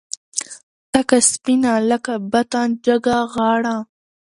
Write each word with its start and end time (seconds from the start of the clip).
تکه 0.91 1.17
سپینه 1.31 1.73
لکه 1.89 2.13
بته 2.31 2.61
جګه 2.85 3.17
غاړه 3.33 3.75